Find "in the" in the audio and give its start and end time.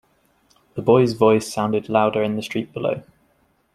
2.23-2.41